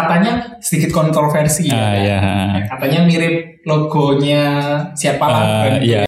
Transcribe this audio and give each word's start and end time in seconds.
katanya 0.00 0.32
sedikit 0.64 0.90
kontroversi 0.96 1.68
ya. 1.68 1.76
Kan? 1.76 1.94
ya. 2.00 2.20
Katanya 2.72 3.00
mirip 3.04 3.60
logonya 3.68 4.44
siapa 4.96 5.24
lah. 5.28 5.44
Eh, 5.44 5.60
brand 5.60 5.82
iya. 5.84 6.02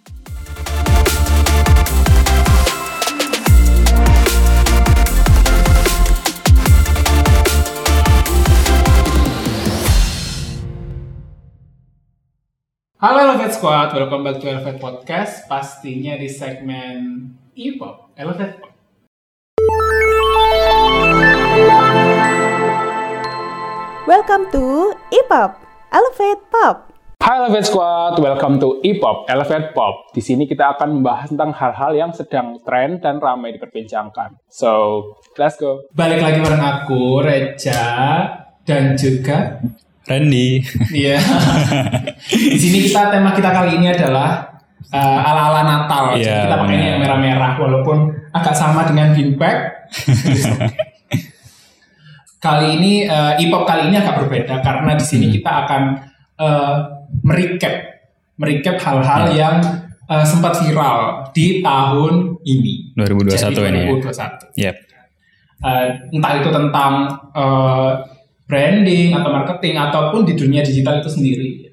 Halo 13.03 13.19
Elevate 13.19 13.51
Squad, 13.59 13.91
welcome 13.99 14.23
back 14.23 14.39
to 14.39 14.47
Elevate 14.47 14.79
Podcast. 14.79 15.43
Pastinya 15.51 16.15
di 16.15 16.31
segmen 16.31 17.35
E-pop, 17.51 18.15
Elevate 18.15 18.63
Pop. 18.63 18.71
Welcome 24.03 24.51
to 24.51 24.91
E-pop, 25.15 25.63
Elevate 25.87 26.43
Pop. 26.51 26.91
Hai 27.23 27.39
Elevate 27.39 27.63
Squad, 27.63 28.19
welcome 28.19 28.59
to 28.59 28.83
E-pop, 28.83 29.23
Elevate 29.31 29.71
Pop. 29.71 30.11
Di 30.11 30.19
sini 30.19 30.43
kita 30.43 30.75
akan 30.75 30.99
membahas 30.99 31.31
tentang 31.31 31.55
hal-hal 31.55 31.95
yang 31.95 32.11
sedang 32.11 32.59
tren 32.67 32.99
dan 32.99 33.23
ramai 33.23 33.55
diperbincangkan. 33.55 34.43
So, 34.51 35.07
let's 35.39 35.55
go. 35.55 35.87
Balik 35.95 36.19
lagi 36.19 36.43
bareng 36.43 36.59
aku, 36.59 37.23
Reja, 37.23 37.79
dan 38.67 38.99
juga 38.99 39.63
Randy. 40.03 40.59
Iya. 40.91 41.23
Di 42.27 42.59
sini 42.59 42.83
kita 42.83 43.07
tema 43.07 43.31
kita 43.31 43.55
kali 43.55 43.79
ini 43.79 43.87
adalah 43.87 44.59
uh, 44.91 45.19
ala-ala 45.31 45.63
Natal. 45.63 46.19
Jadi 46.19 46.27
Iya, 46.27 46.51
kita 46.51 46.55
pakainya 46.59 46.87
yang 46.91 46.99
merah-merah 47.07 47.55
walaupun 47.55 48.11
agak 48.35 48.51
sama 48.51 48.83
dengan 48.83 49.15
bean 49.15 49.39
bag. 49.39 49.71
kali 52.43 52.75
ini 52.75 53.07
uh, 53.07 53.39
E-pop 53.39 53.63
kali 53.63 53.87
ini 53.87 53.95
agak 53.95 54.19
berbeda 54.19 54.59
karena 54.59 54.99
di 54.99 55.05
sini 55.07 55.31
Hmm. 55.31 55.35
kita 55.39 55.51
akan 55.63 55.81
uh, 56.43 56.75
merecap 57.23 57.75
merecap 58.35 58.75
hal-hal 58.83 59.31
Iya. 59.31 59.37
yang 59.39 59.55
uh, 60.11 60.25
sempat 60.27 60.59
viral 60.59 61.31
di 61.31 61.63
tahun 61.63 62.35
ini. 62.43 62.91
2021 62.99 63.31
Jadi, 63.31 63.55
ini 63.63 63.79
ya. 63.79 63.85
2021 63.95 64.59
Yep. 64.59 64.75
uh, 65.63 65.87
entah 66.11 66.33
itu 66.43 66.49
tentang 66.51 66.93
uh, 67.31 67.91
branding 68.43 69.15
atau 69.15 69.29
marketing 69.31 69.79
ataupun 69.79 70.27
di 70.27 70.35
dunia 70.35 70.59
digital 70.59 70.99
itu 70.99 71.07
sendiri. 71.07 71.71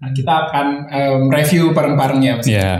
Nah, 0.00 0.10
kita 0.10 0.48
akan 0.48 0.66
um, 0.88 1.22
review 1.28 1.70
bareng-bareng 1.70 2.20
ya. 2.24 2.34
Ya. 2.42 2.72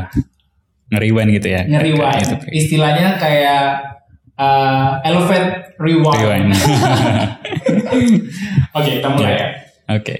Ngeriwan 0.91 1.29
gitu 1.31 1.49
ya. 1.53 1.63
Nge-rewind. 1.69 2.25
Gitu. 2.25 2.47
Istilahnya 2.51 3.21
kayak 3.21 3.92
uh, 4.37 5.01
elevate 5.03 5.77
rewind. 5.77 6.19
Rewind. 6.19 6.51
Oke, 8.77 8.89
kita 8.99 9.09
mulai 9.09 9.29
Ya. 9.29 9.37
ya. 9.37 9.47
Oke. 9.97 10.15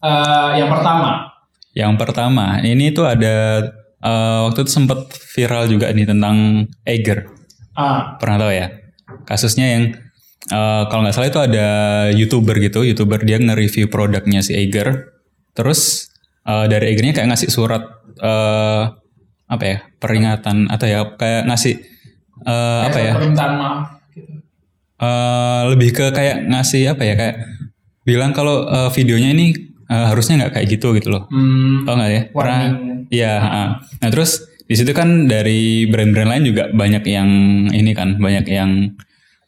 Uh, 0.00 0.56
yang 0.56 0.68
pertama, 0.68 1.28
Yang 1.70 1.94
pertama, 2.02 2.46
ini 2.60 2.90
tuh 2.90 3.06
ada 3.06 3.62
eh, 4.00 4.38
waktu 4.42 4.66
itu 4.66 4.72
sempat 4.74 5.06
viral 5.30 5.70
juga 5.70 5.86
nih 5.94 6.02
tentang 6.02 6.66
Eiger. 6.82 7.30
ah, 7.72 8.18
Pernah 8.18 8.36
tahu 8.40 8.50
ya? 8.50 8.66
Kasusnya 9.22 9.78
yang 9.78 9.84
eh, 10.50 10.82
kalau 10.90 11.06
nggak 11.06 11.14
salah 11.14 11.30
itu 11.30 11.38
ada 11.38 11.66
youtuber 12.10 12.58
gitu, 12.58 12.82
youtuber 12.82 13.22
dia 13.22 13.38
nge-review 13.38 13.86
produknya 13.86 14.42
si 14.42 14.58
Eiger. 14.58 15.14
Terus 15.54 16.10
eh, 16.42 16.66
dari 16.66 16.90
Eigernya 16.90 17.14
kayak 17.14 17.38
ngasih 17.38 17.50
surat 17.54 17.86
eh, 18.18 18.82
apa 19.46 19.64
ya 19.64 19.78
peringatan 20.02 20.66
atau 20.66 20.86
ya 20.86 21.14
kayak 21.14 21.46
ngasih 21.46 21.78
eh, 22.44 22.80
apa 22.88 22.98
ya 22.98 23.12
permintaan 23.16 23.52
maaf. 23.56 23.80
Gitu. 24.12 24.32
Eh, 25.00 25.60
lebih 25.72 25.90
ke 25.96 26.06
kayak 26.12 26.46
ngasih 26.48 26.92
apa 26.92 27.02
ya 27.04 27.14
kayak 27.16 27.36
bilang 28.04 28.32
kalau 28.36 28.68
eh, 28.68 28.90
videonya 28.92 29.32
ini 29.32 29.52
eh, 29.88 30.06
harusnya 30.08 30.46
nggak 30.46 30.52
kayak 30.60 30.68
gitu 30.68 30.92
gitu 30.96 31.08
loh. 31.10 31.26
Hmm, 31.28 31.84
Tau 31.84 31.96
nggak 31.96 32.10
ya? 32.10 32.22
Pernah? 32.30 32.60
warning. 32.76 33.08
Iya. 33.10 33.32
heeh. 33.42 33.68
Nah 34.04 34.08
terus 34.12 34.44
di 34.70 34.78
situ 34.78 34.94
kan 34.94 35.26
dari 35.26 35.90
brand-brand 35.90 36.30
lain 36.30 36.44
juga 36.46 36.70
banyak 36.70 37.02
yang 37.10 37.30
ini 37.74 37.90
kan, 37.90 38.22
banyak 38.22 38.46
yang 38.46 38.94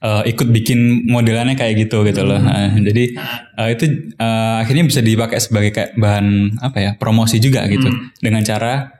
eh, 0.03 0.22
ikut 0.34 0.50
bikin 0.50 1.06
modelannya 1.06 1.55
kayak 1.55 1.87
gitu 1.87 2.03
gitu 2.03 2.27
loh. 2.27 2.43
Nah, 2.43 2.75
jadi 2.75 3.15
eh, 3.62 3.69
itu 3.71 3.84
eh, 4.19 4.55
akhirnya 4.66 4.84
bisa 4.91 4.99
dipakai 4.99 5.39
sebagai 5.39 5.71
kayak 5.71 5.95
bahan 5.95 6.59
apa 6.59 6.78
ya 6.83 6.91
promosi 6.99 7.39
juga 7.39 7.62
gitu 7.71 7.87
dengan 8.19 8.43
cara 8.43 8.99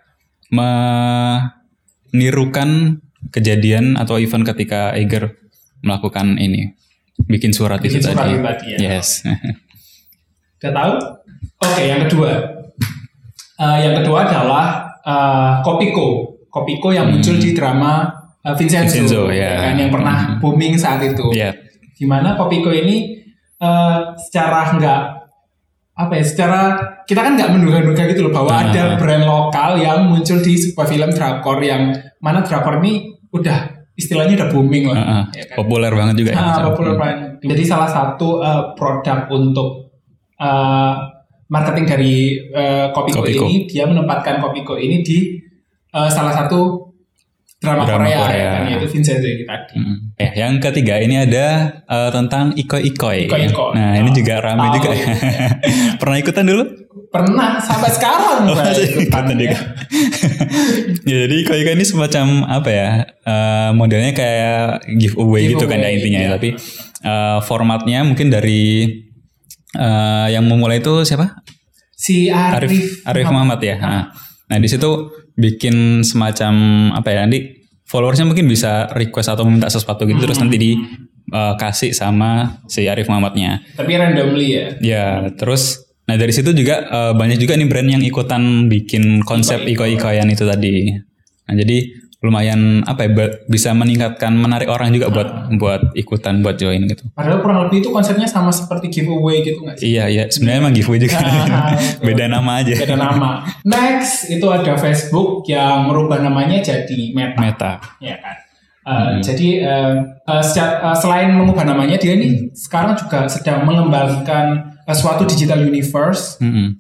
menirukan 2.13 3.02
kejadian 3.33 3.97
atau 3.97 4.21
event 4.21 4.45
ketika 4.45 4.93
Eiger 4.93 5.35
melakukan 5.81 6.37
ini 6.37 6.77
bikin 7.25 7.51
surat 7.51 7.81
Bikin 7.81 7.99
itu 7.99 8.09
surat 8.09 8.29
tadi. 8.29 8.35
tadi 8.39 8.67
ya. 8.77 8.79
Yes. 9.01 9.25
Udah 10.61 10.73
tahu? 10.73 10.93
Oke, 11.63 11.83
yang 11.85 12.07
kedua. 12.07 12.31
Eh, 13.59 13.79
yang 13.83 13.95
kedua 13.99 14.19
adalah 14.27 14.67
eh, 15.03 15.53
Kopiko. 15.63 16.07
Kopiko 16.47 16.93
yang 16.93 17.09
muncul 17.09 17.35
di 17.35 17.51
drama 17.51 18.07
eh, 18.43 18.55
Vincenzo, 18.55 18.85
Hmm. 18.85 19.07
Vincenzo, 19.09 19.21
ya 19.33 19.49
ya. 19.49 19.51
kan, 19.65 19.75
yang 19.79 19.91
pernah 19.91 20.17
booming 20.39 20.75
saat 20.77 21.01
itu. 21.03 21.33
Iya. 21.33 21.57
Di 21.95 22.05
mana 22.05 22.35
Kopiko 22.35 22.71
ini 22.71 23.19
eh, 23.59 23.99
secara 24.19 24.71
nggak 24.71 25.03
apa 25.93 26.13
ya, 26.17 26.25
secara 26.25 26.61
kita 27.05 27.21
kan 27.21 27.37
nggak 27.37 27.53
menduga-duga 27.53 28.03
gitu 28.09 28.27
loh 28.27 28.33
bahwa 28.33 28.51
Ah. 28.51 28.65
ada 28.67 28.97
brand 28.97 29.23
lokal 29.23 29.77
yang 29.77 30.09
muncul 30.09 30.41
di 30.41 30.57
sebuah 30.57 30.89
film 30.89 31.11
drakor 31.11 31.61
yang 31.61 31.93
mana 32.19 32.41
drakor 32.41 32.81
ini 32.81 33.12
udah 33.33 33.59
istilahnya 33.93 34.35
udah 34.37 34.49
booming 34.49 34.85
lah. 34.87 34.97
Heeh. 34.97 35.23
ya 35.33 35.45
kan? 35.49 35.57
Populer 35.59 35.93
banget 35.93 36.15
juga. 36.17 36.31
ya. 36.33 36.39
Ah, 36.39 36.65
populer 36.69 36.95
banget. 36.95 37.17
Jadi 37.43 37.63
salah 37.63 37.89
satu 37.89 38.39
eh, 38.39 38.63
produk 38.73 39.19
untuk 39.29 39.69
eh, 40.37 40.95
marketing 41.49 41.87
dari 41.87 42.15
eh, 42.39 42.87
Kopiko, 42.91 43.21
Kopiko. 43.21 43.45
ini 43.45 43.67
dia 43.67 43.85
menempatkan 43.85 44.39
Kopiko 44.39 44.77
ini 44.77 45.01
di 45.01 45.37
eh, 45.89 46.09
salah 46.09 46.33
satu 46.33 46.89
drama, 47.59 47.87
Drama 47.87 48.03
Korea, 48.03 48.19
Korea. 48.19 48.35
ya 48.35 48.49
kan, 48.51 48.63
yaitu 48.67 48.89
Vincenzo 48.91 49.23
ini 49.25 49.45
tadi. 49.45 49.75
Mm. 49.79 49.97
Eh, 50.17 50.31
yang 50.35 50.53
ketiga 50.59 50.99
ini 50.99 51.15
ada 51.17 51.47
eh, 51.79 52.11
tentang 52.11 52.51
ikoi-ikoi. 52.53 53.31
Ikoi-ikoi. 53.31 53.73
Nah, 53.73 53.95
ini 53.97 54.11
Oh, 54.11 54.15
juga 54.15 54.35
ramai 54.41 54.67
tahu. 54.69 54.77
juga. 54.81 54.91
Pernah 56.03 56.17
ikutan 56.19 56.45
dulu? 56.45 56.65
Pernah 57.13 57.61
sampai 57.61 57.93
sekarang 57.93 58.49
Oh, 58.51 58.57
saya 58.57 58.89
ikutan 58.89 59.37
ya. 59.37 59.53
ya, 61.13 61.17
jadi 61.29 61.35
ikoi-ikoi 61.45 61.77
ini 61.77 61.85
semacam 61.85 62.49
apa 62.49 62.71
ya? 62.73 62.89
eh, 63.05 63.71
modelnya 63.77 64.17
kayak 64.17 64.89
giveaway, 64.97 65.53
gitu 65.53 65.69
kan 65.69 65.77
ya 65.77 65.93
Giveaway, 65.93 66.01
intinya. 66.01 66.21
iya. 66.25 66.31
Tapi 66.33 66.49
eh, 67.05 67.39
formatnya 67.45 68.01
mungkin 68.09 68.33
dari 68.33 68.89
eh, 69.77 70.27
yang 70.33 70.49
memulai 70.49 70.81
itu 70.81 71.05
siapa? 71.05 71.45
Si 71.93 72.33
Arif 72.33 72.73
Arif, 72.73 72.85
Arif 73.05 73.27
Muhammad 73.29 73.61
ya. 73.61 73.77
Nah, 73.77 74.05
nah 74.49 74.57
di 74.57 74.67
situ 74.67 75.13
bikin 75.37 76.01
semacam 76.01 76.53
apa 76.97 77.09
ya 77.13 77.29
nanti 77.29 77.61
followersnya 77.87 78.25
mungkin 78.25 78.49
bisa 78.49 78.89
request 78.97 79.29
atau 79.37 79.45
minta 79.45 79.69
sesuatu 79.69 80.09
gitu 80.09 80.17
terus 80.25 80.41
nanti 80.41 80.57
dikasih 80.57 81.93
sama 81.93 82.57
si 82.73 82.89
Arif 82.89 83.07
Muhammadnya. 83.13 83.61
Tapi 83.77 84.01
randomly 84.01 84.49
ya. 84.57 84.67
Ya 84.81 85.05
terus 85.37 85.92
nah 86.13 86.21
dari 86.21 86.29
situ 86.37 86.53
juga 86.53 86.85
eh, 86.85 87.13
banyak 87.17 87.41
juga 87.41 87.57
nih 87.57 87.65
brand 87.65 87.89
yang 87.89 88.05
ikutan 88.05 88.69
bikin 88.69 89.25
konsep 89.25 89.65
iko-ikoyan 89.65 90.29
itu 90.29 90.45
tadi. 90.45 90.93
Nah 91.49 91.55
jadi 91.57 92.03
lumayan 92.23 92.87
apa 92.87 93.09
ya 93.09 93.11
bisa 93.51 93.75
meningkatkan 93.75 94.31
menarik 94.37 94.71
orang 94.71 94.95
juga 94.95 95.11
buat 95.11 95.29
buat 95.57 95.83
ikutan 95.97 96.45
buat 96.45 96.55
join 96.61 96.85
gitu. 96.87 97.09
Padahal 97.17 97.41
kurang 97.41 97.67
lebih 97.67 97.81
itu 97.83 97.91
konsepnya 97.91 98.29
sama 98.29 98.53
seperti 98.55 98.93
giveaway 98.93 99.41
gitu 99.41 99.65
nggak 99.65 99.81
sih? 99.81 99.97
Iya 99.97 100.05
iya 100.07 100.25
sebenarnya 100.29 100.59
emang 100.69 100.75
giveaway 100.77 101.01
juga. 101.01 101.19
Ah, 101.19 101.75
Beda 102.07 102.29
nama 102.29 102.63
aja. 102.63 102.79
Beda 102.79 102.95
nama. 102.95 103.43
Next 103.65 104.31
itu 104.31 104.47
ada 104.53 104.79
Facebook 104.79 105.49
yang 105.51 105.91
merubah 105.91 106.23
namanya 106.23 106.63
jadi 106.63 107.01
Meta. 107.11 107.41
Meta. 107.41 107.73
ya 107.99 108.21
kan. 108.21 108.52
Uh, 108.83 109.23
Jadi 109.23 109.63
uh, 109.63 109.95
uh, 110.27 110.43
seca- 110.43 110.83
uh, 110.83 110.97
selain 110.99 111.31
mengubah 111.31 111.63
namanya 111.63 111.95
dia 111.95 112.19
ini 112.19 112.51
sekarang 112.51 112.99
juga 112.99 113.31
sedang 113.31 113.63
mengembangkan 113.63 114.75
uh, 114.83 114.97
suatu 114.97 115.23
digital 115.23 115.63
universe 115.63 116.43
Mm-mm. 116.43 116.75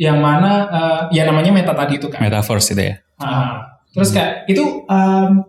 yang 0.00 0.24
mana 0.24 0.52
uh, 0.72 1.00
ya 1.12 1.28
namanya 1.28 1.52
Meta 1.52 1.76
tadi 1.76 2.00
itu 2.00 2.08
kan. 2.08 2.24
Metaverse 2.24 2.72
itu 2.72 2.82
ya. 2.88 2.94
Ah, 3.20 3.68
terus 3.92 4.16
kayak 4.16 4.48
itu 4.48 4.64
um, 4.88 5.44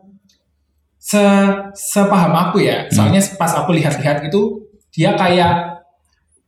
se 1.00 1.24
sepaham 1.72 2.36
aku 2.36 2.60
ya. 2.68 2.92
Soalnya 2.92 3.24
pas 3.40 3.56
aku 3.56 3.72
lihat-lihat 3.72 4.28
itu 4.28 4.68
dia 4.92 5.16
kayak 5.16 5.84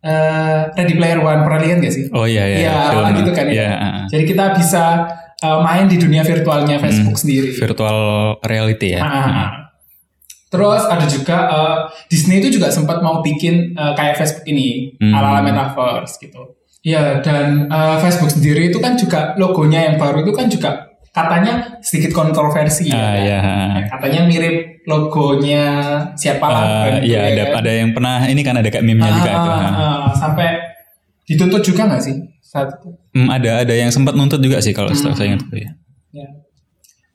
uh, 0.04 0.68
Ready 0.76 1.00
Player 1.00 1.20
One 1.24 1.48
pernah 1.48 1.64
lihat 1.64 1.80
gak 1.80 1.96
sih? 1.96 2.12
Oh 2.12 2.28
iya 2.28 2.44
iya. 2.44 2.58
Iya, 2.68 2.76
gitu 3.24 3.32
kan 3.32 3.48
ya. 3.48 3.54
Iya, 3.56 3.70
uh, 3.72 4.04
Jadi 4.12 4.24
kita 4.36 4.46
bisa 4.52 4.84
uh, 5.42 5.60
main 5.60 5.86
di 5.86 5.96
dunia 5.96 6.22
virtualnya 6.22 6.78
Facebook 6.78 7.16
sendiri. 7.16 7.52
virtual 7.54 8.00
reality 8.42 8.94
ya. 8.94 9.02
Ah. 9.02 9.50
Terus 10.50 10.82
ada 10.84 11.06
juga 11.06 11.38
uh, 11.46 11.78
Disney 12.08 12.40
itu 12.40 12.58
juga 12.58 12.70
sempat 12.70 13.00
mau 13.00 13.22
bikin 13.22 13.74
uh, 13.74 13.94
kayak 13.94 14.18
Facebook 14.18 14.46
ini 14.46 14.98
Hmm. 14.98 15.14
ala-ala 15.14 15.42
metaverse 15.42 16.18
gitu. 16.18 16.58
Ya 16.82 17.20
dan 17.20 17.68
uh, 17.68 18.00
Facebook 18.00 18.32
sendiri 18.32 18.68
itu 18.68 18.80
kan 18.80 18.96
juga 18.96 19.36
logonya 19.36 19.86
yang 19.86 19.96
baru 19.96 20.24
itu 20.24 20.32
kan 20.32 20.48
juga 20.48 20.70
katanya 21.10 21.78
sedikit 21.80 22.14
kontroversi 22.14 22.88
Ah, 22.90 22.96
ya. 22.96 23.02
kan? 23.02 23.14
ya. 23.20 23.40
Ya, 23.76 23.84
Katanya 23.90 24.22
mirip 24.26 24.56
logonya 24.86 25.64
siapa 26.14 26.46
lah. 26.46 26.64
Eh, 26.98 27.06
Iya, 27.06 27.20
ya 27.20 27.22
ada 27.30 27.44
kan? 27.44 27.56
ada 27.60 27.72
yang 27.76 27.90
pernah 27.92 28.16
ini 28.26 28.42
kan 28.42 28.56
ada 28.56 28.70
kayak 28.70 28.82
meme-nya 28.82 29.12
juga 29.14 29.30
Ah, 29.30 29.38
itu. 29.38 29.50
ah, 29.52 30.10
sampai 30.16 30.48
dituntut 31.26 31.62
juga 31.62 31.86
nggak 31.86 32.02
sih 32.02 32.16
saat 32.50 32.82
itu? 32.82 32.90
Hmm, 33.14 33.30
ada 33.30 33.62
ada 33.62 33.74
yang 33.78 33.94
sempat 33.94 34.18
nuntut 34.18 34.42
juga 34.42 34.58
sih 34.58 34.74
kalau 34.74 34.90
setahu 34.90 35.14
saya 35.14 35.38
ingat 35.38 35.46
ya. 35.54 35.72
Ya. 36.10 36.28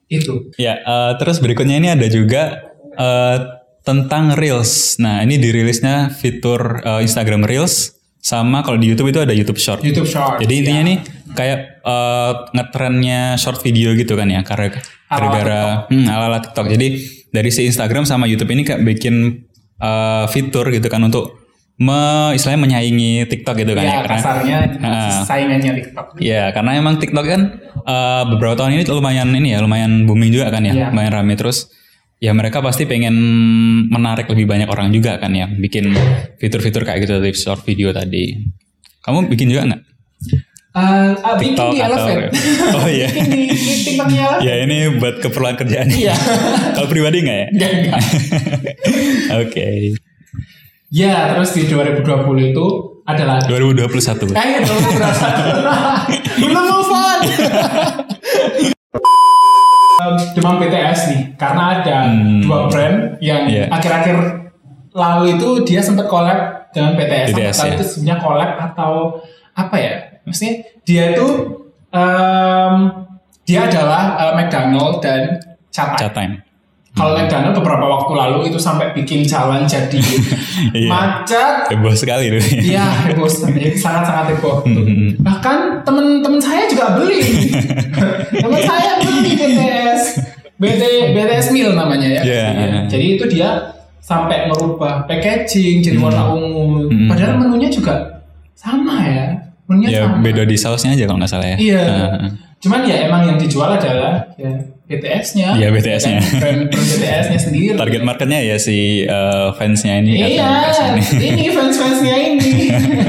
Itu. 0.07 0.33
Ya, 0.55 0.79
eh, 0.79 1.11
terus 1.19 1.43
berikutnya 1.43 1.75
ini 1.75 1.91
ada 1.91 2.07
juga 2.07 2.71
eh, 2.95 3.37
tentang 3.83 4.39
Reels. 4.39 4.95
Nah, 5.03 5.19
ini 5.27 5.35
dirilisnya 5.35 6.07
fitur 6.15 6.79
eh, 6.79 7.03
Instagram 7.03 7.43
Reels 7.43 7.91
sama 8.23 8.65
kalau 8.65 8.79
di 8.79 8.89
YouTube 8.89 9.11
itu 9.11 9.19
ada 9.21 9.35
YouTube 9.35 9.59
Short. 9.59 9.83
YouTube 9.83 10.07
Short. 10.07 10.39
Jadi 10.39 10.53
intinya 10.63 10.81
ya. 10.81 10.89
nih 10.89 10.97
kayak 11.35 11.59
eh, 11.83 12.31
ngetrennya 12.55 13.35
short 13.35 13.59
video 13.59 13.91
gitu 13.93 14.15
kan 14.15 14.31
ya, 14.31 14.39
karena 14.47 14.71
gara-gara 15.11 15.91
hmm, 15.91 16.07
ala-ala 16.07 16.39
TikTok. 16.39 16.71
Jadi 16.71 16.87
dari 17.29 17.49
si 17.51 17.67
Instagram 17.67 18.07
sama 18.07 18.25
YouTube 18.25 18.55
ini 18.55 18.63
kayak 18.63 18.81
bikin 18.87 19.43
eh, 19.83 20.25
fitur 20.31 20.71
gitu 20.71 20.87
kan 20.87 21.03
untuk 21.03 21.44
me, 21.77 21.99
istilahnya 22.31 22.61
menyaingi 22.61 23.27
TikTok 23.27 23.55
gitu 23.57 23.71
kan 23.71 23.83
ya, 23.83 23.89
ya, 23.89 23.97
karena 23.99 24.15
kasarnya 24.15 24.57
Ah. 24.79 25.21
saingannya 25.21 25.71
TikTok. 25.75 26.07
Ya, 26.17 26.49
karena 26.49 26.71
emang 26.73 26.95
TikTok 26.97 27.25
kan 27.25 27.41
eh, 27.77 28.23
beberapa 28.25 28.55
tahun 28.55 28.75
ini 28.75 28.83
lumayan 28.87 29.29
ini 29.29 29.51
ya, 29.51 29.59
lumayan 29.59 30.03
booming 30.03 30.31
juga 30.31 30.49
kan 30.49 30.63
ya, 30.63 30.71
Iya. 30.71 30.87
lumayan 30.89 31.11
rame 31.13 31.35
terus. 31.35 31.67
Ya 32.17 32.31
mereka 32.31 32.59
pasti 32.59 32.87
pengen 32.87 33.11
menarik 33.85 34.25
lebih 34.25 34.47
banyak 34.47 34.65
orang 34.65 34.89
juga 34.89 35.19
kan 35.19 35.29
ya, 35.29 35.45
bikin 35.47 35.91
fitur-fitur 36.37 36.81
kayak 36.81 37.03
gitu 37.03 37.19
dari 37.19 37.35
short 37.35 37.61
video 37.61 37.91
tadi. 37.91 38.39
Kamu 39.01 39.27
bikin 39.27 39.51
juga 39.51 39.67
nggak? 39.67 39.81
Eh, 40.75 40.81
ah, 41.13 41.35
bikin 41.35 41.53
TikTok 41.53 41.71
di 41.71 41.79
atau- 41.79 42.07
Elevate. 42.07 42.35
Oh 42.75 42.87
iya. 42.87 43.07
bikin 43.07 43.27
di, 43.27 43.41
di 43.47 43.73
TikToknya. 43.85 44.27
Ya 44.39 44.53
ini 44.59 44.77
buat 44.95 45.19
keperluan 45.19 45.55
kerjaan. 45.55 45.87
Iya. 45.87 46.15
Kalau 46.75 46.87
pribadi 46.87 47.19
nggak 47.21 47.37
ya? 47.37 47.47
Enggak. 47.51 47.71
Oke. 49.43 49.67
Ya, 50.95 51.35
terus 51.35 51.51
di 51.51 51.67
2020 51.67 52.55
itu 52.55 52.65
adalah 53.03 53.43
2021. 53.43 54.31
Eh, 54.31 54.63
belum 54.63 54.79
berasa. 54.95 55.27
belum 56.39 56.63
move 56.63 56.91
on. 56.95 57.19
Demam 60.31 60.55
BTS 60.55 60.99
nih, 61.11 61.21
karena 61.35 61.63
ada 61.81 61.97
dua 62.39 62.71
brand 62.71 63.19
yang 63.19 63.43
Iya. 63.43 63.67
akhir-akhir 63.67 64.15
lalu 64.95 65.35
itu 65.35 65.49
dia 65.67 65.83
sempat 65.83 66.07
collab 66.07 66.71
dengan 66.71 66.95
BTS. 66.95 67.27
BTS, 67.33 67.55
Entah 67.59 67.67
ya. 67.67 67.75
itu 67.75 67.83
sebenarnya 67.83 68.17
collab 68.23 68.51
atau 68.55 68.91
apa 69.51 69.75
ya? 69.75 69.93
Maksudnya 70.23 70.53
dia 70.87 71.03
itu 71.11 71.27
um, 71.91 72.75
dia 73.43 73.67
adalah 73.67 74.15
uh, 74.15 74.31
McDonald 74.31 75.03
dan 75.03 75.43
Chapai. 75.75 75.99
Chat 75.99 76.15
Kalau 76.95 77.11
McDonald 77.11 77.51
beberapa 77.53 77.83
waktu 77.85 78.11
lalu 78.15 78.39
itu 78.47 78.55
sampai 78.55 78.95
bikin 78.95 79.21
jalan 79.21 79.67
jadi 79.67 79.99
Iya. 80.79 80.87
macet, 80.87 81.67
Heboh 81.67 81.91
sekali 81.91 82.31
tuh. 82.31 82.39
Iya, 82.55 83.11
heboh 83.11 83.27
sangat 83.27 84.07
sangat 84.07 84.25
heboh. 84.31 84.63
Hmm. 84.63 85.11
Bahkan 85.19 85.83
temen-temen 85.83 86.39
saya 86.39 86.63
juga 86.65 86.95
beli. 86.95 87.19
temen 88.43 88.59
saya 88.63 88.91
beli 88.97 89.35
BTS, 89.35 90.01
BT, 90.55 90.83
BTS 91.11 91.47
Meal 91.51 91.75
namanya 91.75 92.07
ya. 92.07 92.21
Iya. 92.23 92.47
Jadi 92.87 93.05
itu 93.19 93.23
dia 93.27 93.75
sampai 93.99 94.47
merubah 94.47 95.03
packaging 95.03 95.83
jadi 95.83 95.99
warna 95.99 96.31
ungu. 96.31 96.87
Hmm. 96.87 97.11
Padahal 97.11 97.35
menunya 97.37 97.67
juga 97.67 98.23
sama 98.55 99.03
ya. 99.03 99.35
Menunya 99.67 99.89
Ya 99.91 100.01
sama. 100.07 100.23
beda 100.23 100.47
di 100.47 100.55
sausnya 100.55 100.95
aja 100.95 101.03
kalau 101.03 101.19
nggak 101.19 101.27
salah 101.29 101.47
ya. 101.51 101.57
Iya. 101.59 101.81
Heeh. 101.83 102.31
Cuman 102.65 102.81
ya 102.81 103.05
emang 103.05 103.29
yang 103.29 103.37
dijual 103.37 103.77
adalah 103.77 104.25
ya 104.41 104.49
BTS-nya. 104.89 105.53
Iya, 105.53 105.69
BTS-nya. 105.69 106.17
Brand, 106.41 106.41
brand 106.41 106.61
BTS-nya 106.73 107.39
sendiri. 107.41 107.77
Target 107.77 108.01
marketnya 108.01 108.41
ya 108.41 108.57
si 108.57 109.05
eh, 109.05 109.47
fansnya 109.53 110.01
ini. 110.01 110.37
Iya, 110.37 110.73
ini. 110.93 111.03
ini 111.29 111.45
fans-fansnya 111.53 112.15
ini. 112.17 112.53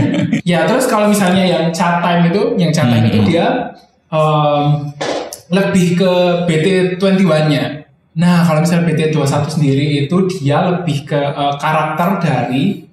ya 0.52 0.68
terus 0.68 0.84
kalau 0.88 1.08
misalnya 1.08 1.44
yang 1.44 1.64
chat 1.72 2.04
time 2.04 2.28
itu, 2.28 2.42
yang 2.60 2.68
chat 2.68 2.84
time 2.88 3.08
Hmm. 3.08 3.12
itu 3.12 3.20
dia 3.32 3.76
em, 4.12 4.92
lebih 5.52 6.00
ke 6.00 6.12
BT21-nya. 6.48 7.64
Nah 8.16 8.44
kalau 8.44 8.60
misalnya 8.60 8.92
BT21 8.92 9.44
sendiri 9.48 10.04
itu 10.04 10.16
dia 10.36 10.68
lebih 10.68 11.08
ke 11.08 11.16
eh, 11.16 11.54
karakter 11.60 12.08
dari 12.20 12.84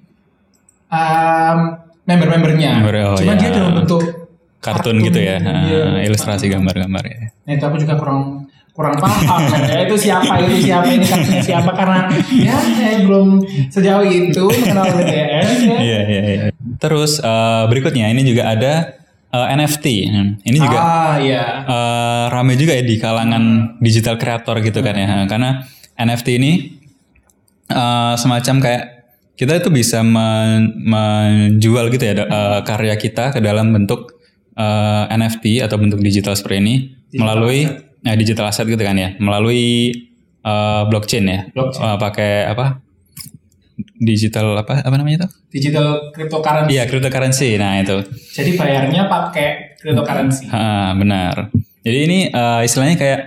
em, 0.92 1.58
member-membernya. 2.04 2.84
Member, 2.84 2.96
oh, 3.12 3.16
Cuma 3.16 3.36
iya. 3.36 3.40
dia 3.40 3.50
dalam 3.52 3.80
bentuk 3.80 4.23
kartun 4.64 4.96
gitu 4.98 5.20
ya, 5.20 5.36
Iya. 5.36 6.00
eh, 6.00 6.08
ilustrasi 6.08 6.48
gambar-gambar 6.48 7.04
ya. 7.04 7.18
Nah 7.44 7.52
itu 7.52 7.64
aku 7.64 7.76
juga 7.76 7.94
kurang 7.94 8.48
kurang 8.72 8.98
paham 8.98 9.38
ya 9.62 9.86
itu 9.86 9.94
siapa 9.94 10.34
itu 10.40 10.66
siapa 10.66 10.88
ini 10.88 11.06
kartunya 11.06 11.38
siapa 11.40 11.70
karena 11.70 12.10
ya 12.34 12.56
saya 12.58 12.96
belum 13.00 13.38
sejauh 13.68 14.02
itu 14.02 14.42
mengenal 14.42 14.90
BTS 14.90 15.48
ya. 15.62 15.76
Iya 15.78 16.00
iya 16.02 16.22
iya. 16.26 16.42
Terus 16.76 17.20
eh, 17.20 17.62
berikutnya 17.64 18.08
ini 18.08 18.24
juga 18.24 18.48
ada 18.48 18.72
eh, 19.30 19.46
NFT. 19.52 19.86
Hmm, 20.06 20.28
Ini 20.40 20.56
juga 20.56 20.74
Ah 20.76 21.14
iya. 21.18 21.62
eh, 21.62 22.24
rame 22.28 22.56
juga 22.56 22.72
ya 22.72 22.82
di 22.82 22.96
kalangan 22.96 23.44
digital 23.78 24.16
creator 24.16 24.58
gitu 24.58 24.80
kan 24.80 24.94
ya. 24.94 25.22
Karena 25.24 25.62
NFT 25.94 26.28
ini 26.34 26.52
eh, 27.68 28.14
semacam 28.16 28.56
kayak 28.58 28.84
kita 29.34 29.54
itu 29.56 29.68
bisa 29.68 30.02
men- 30.02 30.78
menjual 30.80 31.90
gitu 31.90 32.04
ya 32.04 32.14
eh, 32.16 32.60
karya 32.62 32.94
kita 32.94 33.30
ke 33.30 33.38
dalam 33.38 33.70
bentuk 33.70 34.13
eh, 34.54 35.04
NFT 35.14 35.60
atau 35.62 35.76
bentuk 35.76 36.00
digital 36.00 36.34
seperti 36.34 36.58
ini 36.62 36.74
melalui 37.14 37.66
nah, 38.02 38.14
digital 38.18 38.50
asset 38.50 38.66
gitu 38.66 38.80
kan 38.80 38.94
ya, 38.98 39.14
melalui 39.18 39.90
eh, 40.42 40.82
blockchain 40.88 41.24
ya. 41.26 41.40
Blockchain. 41.50 41.82
Eh, 41.82 41.96
pakai 41.98 42.32
apa? 42.50 42.66
Digital 43.98 44.54
apa 44.54 44.86
apa 44.86 44.94
namanya 44.94 45.26
itu? 45.26 45.28
Digital 45.58 46.14
cryptocurrency. 46.14 46.70
Iya, 46.74 46.82
cryptocurrency. 46.86 47.48
Nah, 47.58 47.82
itu. 47.82 47.96
Jadi 48.34 48.50
bayarnya 48.54 49.06
pakai 49.10 49.78
cryptocurrency. 49.78 50.46
Ha, 50.50 50.94
benar. 50.94 51.50
Jadi 51.82 51.98
ini 52.06 52.18
eh, 52.30 52.60
istilahnya 52.62 52.96
kayak 52.98 53.20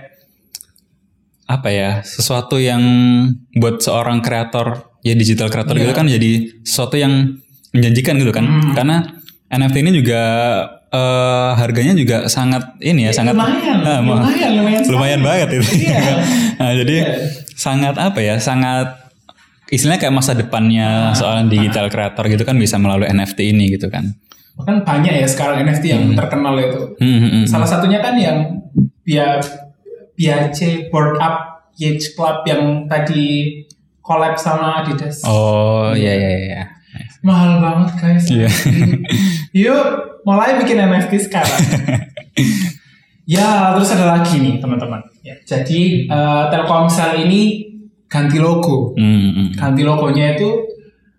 apa 1.48 1.68
ya? 1.72 1.90
Sesuatu 2.04 2.56
yang 2.60 2.80
buat 3.56 3.80
seorang 3.80 4.20
kreator 4.20 4.88
ya 5.04 5.14
digital 5.14 5.48
kreator 5.48 5.78
Iya. 5.78 5.82
gitu 5.88 5.92
kan 5.94 6.06
jadi 6.10 6.30
sesuatu 6.66 6.96
yang 6.98 7.38
menjanjikan 7.72 8.16
gitu 8.20 8.32
kan. 8.32 8.44
Hmm. 8.44 8.72
Karena 8.74 8.96
NFT 9.48 9.76
ini 9.80 9.92
juga 10.00 10.20
eh, 10.88 11.50
harganya 11.54 11.92
juga 11.92 12.16
sangat 12.26 12.76
ini 12.80 13.06
ya, 13.06 13.12
sangat 13.12 13.36
lumayan, 13.36 13.78
Ah, 13.82 14.00
ma- 14.00 14.20
lumayan, 14.20 14.50
lumayan, 14.56 14.82
lumayan 14.88 15.20
banget 15.20 15.48
itu. 15.60 15.84
Iya. 15.84 16.00
nah, 16.58 16.72
jadi 16.74 16.96
Iya. 16.96 17.14
sangat 17.52 17.94
apa 17.94 18.18
ya? 18.18 18.36
Sangat 18.36 18.96
istilahnya 19.68 20.00
kayak 20.00 20.16
masa 20.16 20.32
Ah, 20.32 20.38
depannya 20.38 20.88
seorang 21.12 21.46
digital 21.46 21.86
kreator 21.88 22.24
gitu 22.26 22.42
kan 22.42 22.56
bisa 22.56 22.80
melalui 22.80 23.04
NFT 23.06 23.52
ini 23.52 23.68
gitu 23.70 23.88
kan. 23.88 24.16
Bahkan 24.56 24.82
banyak 24.82 25.22
ya 25.22 25.28
sekarang 25.28 25.62
NFT 25.62 25.84
yang 25.86 26.04
terkenal 26.12 26.56
itu. 26.56 26.96
Hmm, 26.98 27.18
hmm, 27.18 27.30
hmm. 27.30 27.44
Salah 27.46 27.68
satunya 27.68 28.00
kan 28.00 28.16
yang 28.16 28.58
Bia 29.04 29.38
Biace 30.12 30.90
Board 30.90 31.14
Up 31.16 31.68
Yates 31.78 32.10
Club 32.12 32.42
yang 32.42 32.90
tadi 32.90 33.54
collab 34.02 34.34
sama 34.34 34.82
Adidas. 34.82 35.22
Oh 35.22 35.94
iya 35.94 36.10
iya 36.10 36.30
iya. 36.42 36.62
Mahal 37.22 37.60
banget 37.60 37.90
guys. 38.00 38.24
Iya. 38.26 38.48
Yuk 39.68 39.86
mulai 40.28 40.60
bikin 40.60 40.76
NFT 40.76 41.32
sekarang. 41.32 41.56
ya 43.24 43.72
terus 43.72 43.88
ada 43.96 44.20
lagi 44.20 44.36
nih 44.36 44.60
teman-teman. 44.60 45.00
Ya, 45.24 45.40
jadi 45.48 46.04
eh, 46.04 46.44
Telkomsel 46.52 47.24
ini 47.24 47.64
ganti 48.12 48.36
logo. 48.36 48.92
Hmm, 48.92 49.32
hmm. 49.32 49.48
Ganti 49.56 49.82
logonya 49.88 50.36
itu 50.36 50.48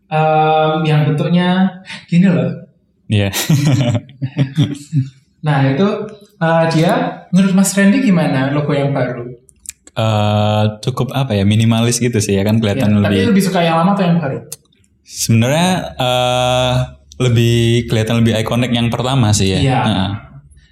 em, 0.10 0.86
yang 0.86 1.10
bentuknya 1.10 1.82
gini 2.06 2.30
loh. 2.30 2.70
Iya. 3.10 3.34
Nah 5.40 5.72
itu 5.72 5.88
eh, 6.36 6.66
dia 6.76 7.24
menurut 7.32 7.56
Mas 7.56 7.72
Randy 7.72 8.04
gimana 8.04 8.52
logo 8.52 8.76
yang 8.76 8.92
baru? 8.92 9.24
Eh, 9.96 10.64
cukup 10.84 11.16
apa 11.16 11.32
ya 11.32 11.48
minimalis 11.48 11.96
gitu 12.04 12.20
sih 12.20 12.36
ya 12.36 12.44
kan 12.44 12.60
Ya, 12.60 12.76
kelihatan 12.76 13.00
tapi 13.00 13.24
lebih. 13.24 13.32
lebih 13.32 13.44
suka 13.48 13.64
yang 13.64 13.80
lama 13.80 13.96
atau 13.96 14.04
yang 14.04 14.20
baru? 14.20 14.40
Sebenarnya 15.08 15.72
eh 15.96 16.74
lebih 17.20 17.86
kelihatan 17.86 18.24
lebih 18.24 18.34
ikonik 18.40 18.72
yang 18.72 18.88
pertama 18.88 19.30
sih 19.30 19.52
ya. 19.54 19.60
Iya. 19.60 19.80
Heeh. 19.84 20.12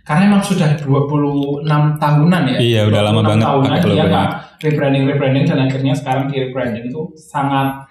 Karena 0.07 0.23
emang 0.31 0.43
sudah 0.43 0.71
26 0.79 1.67
tahunan 1.99 2.43
ya. 2.47 2.57
Iya, 2.57 2.81
udah 2.87 3.01
lama 3.03 3.19
26 3.21 3.27
banget 3.27 3.45
tahunan 3.45 3.67
pakai 3.69 3.83
dia 3.83 3.91
logo 3.99 4.15
Pak 4.15 4.29
rebranding 4.57 5.03
rebranding 5.05 5.45
dan 5.45 5.59
akhirnya 5.61 5.93
sekarang 5.93 6.25
di 6.27 6.35
rebranding 6.41 6.89
itu 6.89 7.01
sangat 7.13 7.85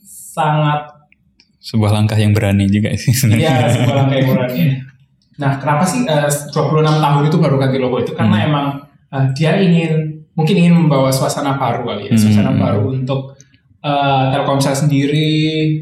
sangat 0.00 0.88
Sebuah 1.62 1.94
langkah 1.94 2.18
yang 2.18 2.34
berani 2.34 2.66
juga 2.66 2.90
sih 2.98 3.14
sebenarnya. 3.14 3.46
Iya, 3.46 3.66
sebuah 3.70 3.94
langkah 3.94 4.16
yang 4.18 4.28
berani. 4.34 4.62
Nah, 5.38 5.52
kenapa 5.62 5.86
sih 5.86 6.02
eh, 6.02 6.26
26 6.26 6.50
tahun 6.98 7.22
itu 7.30 7.36
baru 7.38 7.54
ganti 7.54 7.78
logo 7.78 8.02
itu? 8.02 8.10
Karena 8.18 8.36
Hmm. 8.42 8.46
emang 8.50 8.66
eh, 9.14 9.26
dia 9.30 9.54
ingin 9.62 9.92
mungkin 10.34 10.58
ingin 10.58 10.74
membawa 10.74 11.14
suasana 11.14 11.54
baru 11.54 11.86
kali 11.86 12.10
ya, 12.10 12.12
Hmm. 12.14 12.22
suasana 12.22 12.50
baru 12.50 12.90
untuk 12.90 13.38
eh, 13.82 14.24
Telkomsel 14.30 14.74
sendiri, 14.78 15.30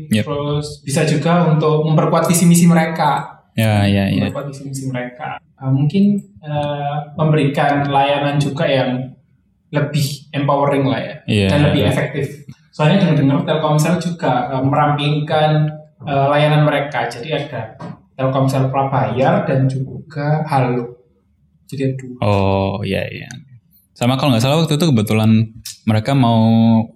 Yep. 0.09 0.25
terus 0.25 0.67
bisa 0.83 1.05
juga 1.05 1.45
untuk 1.47 1.85
memperkuat 1.85 2.27
visi 2.27 2.49
misi 2.49 2.65
mereka. 2.65 3.41
Ya, 3.55 3.85
ya, 3.85 4.09
ya. 4.09 4.29
Memperkuat 4.29 4.49
visi 4.49 4.63
misi 4.65 4.85
mereka. 4.89 5.37
Uh, 5.61 5.69
mungkin 5.69 6.17
uh, 6.41 7.13
memberikan 7.21 7.85
layanan 7.85 8.41
juga 8.41 8.65
yang 8.65 9.13
lebih 9.69 10.33
empowering 10.33 10.89
lah 10.89 10.99
ya 10.99 11.17
Iya. 11.29 11.49
dan 11.53 11.61
lebih 11.69 11.83
efektif. 11.85 12.27
Soalnya 12.73 13.05
dengar-dengar 13.05 13.45
Telkomsel 13.45 14.01
juga 14.01 14.49
uh, 14.49 14.65
merampingkan 14.65 15.69
uh, 16.01 16.33
layanan 16.33 16.65
mereka. 16.65 17.05
Jadi 17.13 17.37
ada 17.37 17.77
Telkomsel 18.17 18.73
prabayar 18.73 19.45
dan 19.45 19.69
juga 19.69 20.41
Halo. 20.49 20.97
Jadi 21.69 21.93
ada 21.93 21.95
dua. 22.01 22.17
Oh, 22.25 22.75
iya, 22.81 23.05
iya. 23.13 23.29
Sama 24.01 24.17
kalau 24.17 24.33
nggak 24.33 24.41
salah 24.41 24.57
waktu 24.59 24.81
itu 24.81 24.87
kebetulan 24.89 25.53
mereka 25.85 26.17
mau 26.17 26.41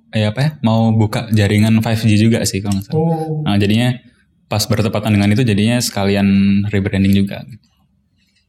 ya 0.09 0.33
apa 0.33 0.41
ya? 0.41 0.51
Mau 0.65 0.89
buka 0.91 1.29
jaringan 1.29 1.77
5G 1.79 2.17
juga 2.17 2.41
sih 2.49 2.65
kalau 2.65 2.81
nggak 2.81 2.87
salah. 2.89 2.97
Oh. 2.97 3.45
Nah, 3.45 3.61
jadinya 3.61 3.93
pas 4.47 4.65
bertepatan 4.65 5.13
dengan 5.13 5.29
itu 5.29 5.45
jadinya 5.45 5.77
sekalian 5.77 6.29
rebranding 6.73 7.13
juga. 7.13 7.45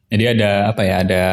Jadi 0.07 0.23
ada 0.31 0.71
apa 0.71 0.81
ya? 0.81 1.03
Ada 1.03 1.23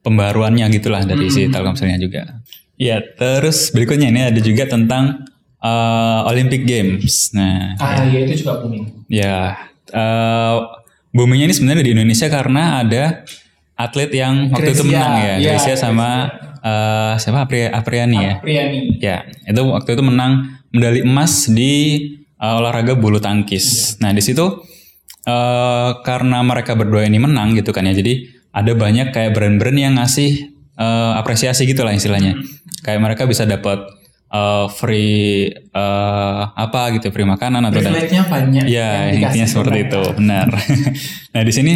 pembaruannya 0.00 0.64
gitulah 0.72 1.04
dari 1.04 1.28
si 1.28 1.44
Telkomselnya 1.46 2.00
juga. 2.00 2.40
Iya, 2.80 3.04
terus 3.12 3.68
berikutnya 3.70 4.08
ini 4.08 4.32
ada 4.32 4.40
juga 4.40 4.64
tentang 4.64 5.28
eh, 5.60 6.20
Olympic 6.24 6.64
Games. 6.64 7.36
Nah, 7.36 7.76
Ah 7.76 8.08
iya 8.08 8.24
itu 8.24 8.40
juga 8.40 8.64
booming. 8.64 9.04
ya 9.04 9.52
eh, 9.92 10.56
boomingnya 11.12 11.52
ini 11.52 11.54
sebenarnya 11.54 11.84
di 11.84 11.92
Indonesia 11.92 12.32
karena 12.32 12.80
ada 12.80 13.04
atlet 13.76 14.08
yang 14.14 14.48
waktu 14.48 14.72
itu 14.72 14.80
Grecia. 14.80 14.96
menang 14.96 15.14
ya, 15.18 15.34
Iya, 15.36 15.48
Grecia 15.52 15.76
sama 15.76 16.08
eh, 16.60 17.14
siapa 17.18 17.44
Apri- 17.48 17.72
Apriani 17.72 18.18
ya. 18.20 18.34
Priani. 18.40 18.78
Ya, 19.00 19.24
itu 19.48 19.60
waktu 19.66 19.96
itu 19.96 20.02
menang 20.04 20.60
medali 20.70 21.02
emas 21.02 21.50
di 21.50 21.74
uh, 22.40 22.58
olahraga 22.58 22.96
bulu 22.96 23.20
tangkis. 23.20 23.98
Nah, 24.00 24.14
di 24.14 24.22
situ 24.24 24.42
uh, 25.28 25.90
karena 26.02 26.40
mereka 26.40 26.74
berdua 26.74 27.04
ini 27.04 27.20
menang 27.20 27.52
gitu 27.54 27.70
kan 27.74 27.84
ya. 27.84 27.94
Jadi 27.94 28.40
ada 28.50 28.72
banyak 28.74 29.14
kayak 29.14 29.36
brand-brand 29.36 29.78
yang 29.78 29.94
ngasih 30.00 30.50
uh, 30.80 31.18
apresiasi 31.20 31.68
gitu 31.68 31.84
lah 31.84 31.94
istilahnya. 31.94 32.40
Kayak 32.80 33.00
mereka 33.04 33.22
bisa 33.28 33.44
dapat 33.44 33.84
uh, 34.32 34.66
free 34.72 35.52
uh, 35.74 36.42
apa 36.54 36.96
gitu, 36.96 37.12
free 37.12 37.28
makanan 37.28 37.66
atau 37.68 37.78
dan 37.82 37.92
Privilege-nya 37.92 38.24
banyak. 38.26 38.64
Ya, 38.66 38.90
intinya 39.12 39.46
seperti 39.46 39.78
itu, 39.86 40.00
benar. 40.16 40.48
nah, 41.34 41.42
di 41.44 41.52
sini 41.52 41.72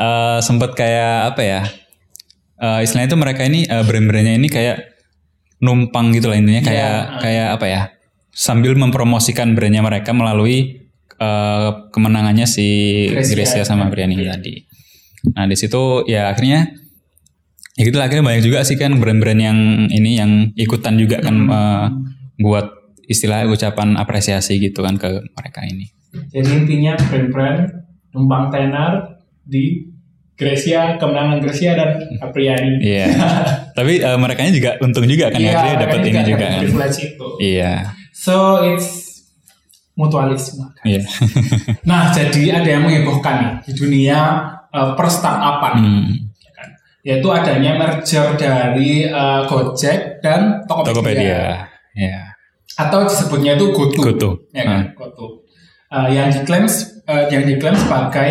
uh, 0.00 0.40
sempat 0.40 0.74
kayak 0.74 1.34
apa 1.34 1.42
ya? 1.44 1.62
Uh, 2.56 2.80
istilahnya 2.80 3.12
itu 3.12 3.18
mereka 3.20 3.42
ini 3.44 3.68
uh, 3.68 3.84
brand-brandnya 3.84 4.34
ini 4.40 4.48
kayak 4.48 4.96
numpang 5.60 6.12
gitu 6.16 6.32
lah 6.32 6.36
intinya 6.40 6.64
kayak 6.64 6.96
Iya. 6.96 7.20
kayak 7.20 7.48
apa 7.60 7.66
ya? 7.68 7.82
Sambil 8.32 8.76
mempromosikan 8.76 9.52
brandnya 9.56 9.80
mereka 9.84 10.12
melalui 10.12 10.88
uh, 11.20 11.88
kemenangannya 11.92 12.44
si. 12.48 13.08
Grecia 13.12 13.64
sama 13.64 13.88
Briani 13.88 14.16
tadi. 14.20 14.60
Nah, 15.32 15.48
di 15.48 15.56
situ 15.56 16.04
ya 16.06 16.32
akhirnya 16.32 16.68
ya 17.76 17.82
gitu 17.84 17.96
lah, 18.00 18.08
akhirnya 18.08 18.24
banyak 18.24 18.42
juga 18.44 18.64
sih 18.64 18.76
kan 18.80 18.96
brand-brand 18.96 19.40
yang 19.40 19.58
ini 19.92 20.16
yang 20.16 20.52
ikutan 20.56 20.96
juga 20.96 21.20
kan 21.20 21.36
uh, 21.48 21.86
buat 22.40 22.72
istilah 23.08 23.44
ucapan 23.48 23.96
apresiasi 24.00 24.56
gitu 24.60 24.84
kan 24.84 24.96
ke 24.96 25.08
mereka 25.36 25.60
ini. 25.64 25.88
Jadi 26.32 26.64
intinya 26.64 26.96
brand-brand 26.96 27.60
numpang 28.16 28.48
tenar 28.48 29.20
di 29.44 29.92
Grecia, 30.36 31.00
kemenangan 31.00 31.40
Grecia 31.40 31.72
dan 31.72 31.96
Apriani. 32.20 32.76
Iya. 32.84 33.08
Tapi 33.78 34.04
uh, 34.04 34.20
mereka 34.20 34.44
juga 34.52 34.76
untung 34.84 35.08
juga 35.08 35.32
kan 35.32 35.40
ya, 35.40 35.56
akhirnya 35.56 35.76
dapat 35.80 35.98
ini 36.04 36.20
juga 36.28 36.44
kan. 36.44 36.60
Privilege 36.60 36.98
itu. 37.00 37.28
Iya. 37.40 37.72
So 38.12 38.60
it's 38.60 39.06
mutualisme. 39.96 40.68
Iya. 40.84 41.02
Nah, 41.88 42.12
jadi 42.12 42.60
ada 42.60 42.68
yang 42.68 42.84
menghebohkan 42.84 43.34
nih 43.40 43.52
di 43.64 43.72
dunia 43.72 44.20
uh, 44.68 44.92
perstartupan. 44.92 45.74
Hmm. 45.80 46.12
ya 46.36 46.50
kan? 46.52 46.68
Yaitu 47.00 47.28
adanya 47.32 47.72
merger 47.80 48.36
dari 48.36 49.08
uh, 49.08 49.48
Gojek 49.48 50.20
dan 50.20 50.68
Tokopedia. 50.68 50.92
Tokopedia. 50.92 51.40
Iya. 51.96 52.20
Atau 52.76 53.08
disebutnya 53.08 53.56
itu 53.56 53.72
GoTo. 53.72 54.00
GoTo. 54.04 54.30
Ya 54.52 54.68
kan? 54.68 54.92
GoTo. 54.92 55.48
Uh, 55.88 56.12
yang 56.12 56.28
diklaim 56.28 56.68
uh, 57.08 57.24
yang 57.32 57.48
diklaim 57.48 57.78
sebagai 57.78 58.30